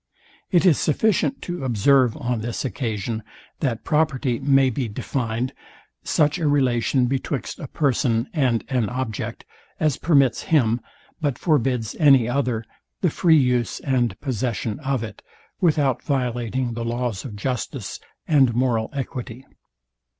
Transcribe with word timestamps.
It 0.49 0.65
is 0.65 0.79
sufficient 0.79 1.43
to 1.43 1.63
observe 1.63 2.17
on 2.17 2.41
this 2.41 2.65
occasion, 2.65 3.21
that 3.59 3.83
property 3.83 4.39
may 4.39 4.71
be 4.71 4.87
defined, 4.87 5.53
such 6.03 6.39
a 6.39 6.47
relation 6.47 7.05
betwixt 7.05 7.59
a 7.59 7.67
person 7.67 8.27
and 8.33 8.63
an 8.67 8.89
object 8.89 9.45
as 9.79 9.97
permits 9.97 10.41
him, 10.41 10.81
but 11.21 11.37
forbids 11.37 11.93
any 11.99 12.27
other, 12.27 12.65
the 13.01 13.11
free 13.11 13.37
use 13.37 13.79
and 13.81 14.19
possession 14.21 14.79
of 14.79 15.03
it, 15.03 15.21
without 15.59 16.01
violating 16.01 16.73
the 16.73 16.83
laws 16.83 17.23
of 17.23 17.35
justice 17.35 17.99
and 18.27 18.55
moral 18.55 18.89
equity. 18.93 19.45